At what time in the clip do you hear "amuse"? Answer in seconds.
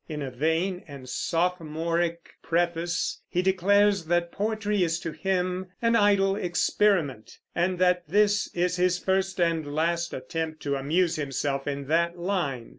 10.75-11.17